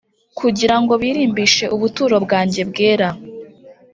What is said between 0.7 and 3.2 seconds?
ngo birimbishe ubuturo bwanjye bwera